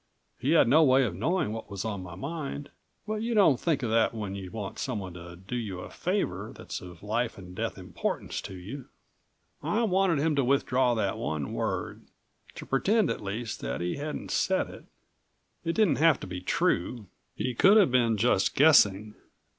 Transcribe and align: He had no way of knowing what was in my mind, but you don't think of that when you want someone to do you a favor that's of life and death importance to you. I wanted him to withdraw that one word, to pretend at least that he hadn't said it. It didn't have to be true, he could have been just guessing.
He 0.39 0.53
had 0.53 0.67
no 0.67 0.81
way 0.81 1.03
of 1.03 1.13
knowing 1.13 1.53
what 1.53 1.69
was 1.69 1.85
in 1.85 2.01
my 2.01 2.15
mind, 2.15 2.71
but 3.05 3.21
you 3.21 3.35
don't 3.35 3.59
think 3.59 3.83
of 3.83 3.91
that 3.91 4.15
when 4.15 4.33
you 4.33 4.49
want 4.49 4.79
someone 4.79 5.13
to 5.13 5.35
do 5.35 5.55
you 5.55 5.77
a 5.81 5.91
favor 5.91 6.51
that's 6.57 6.81
of 6.81 7.03
life 7.03 7.37
and 7.37 7.53
death 7.53 7.77
importance 7.77 8.41
to 8.41 8.55
you. 8.55 8.87
I 9.61 9.83
wanted 9.83 10.17
him 10.17 10.35
to 10.37 10.43
withdraw 10.43 10.95
that 10.95 11.19
one 11.19 11.53
word, 11.53 12.01
to 12.55 12.65
pretend 12.65 13.11
at 13.11 13.21
least 13.21 13.59
that 13.59 13.79
he 13.79 13.97
hadn't 13.97 14.31
said 14.31 14.71
it. 14.71 14.85
It 15.63 15.73
didn't 15.73 15.97
have 15.97 16.19
to 16.21 16.25
be 16.25 16.41
true, 16.41 17.05
he 17.35 17.53
could 17.53 17.77
have 17.77 17.91
been 17.91 18.17
just 18.17 18.55
guessing. 18.55 19.13